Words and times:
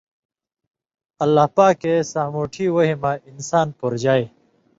اللہ 1.23 1.47
پاکے 1.55 1.93
سامُوٹھیۡ 2.11 2.71
وحی 2.75 2.95
مہ 3.01 3.11
انسان 3.31 3.67
پورژائ 3.77 4.23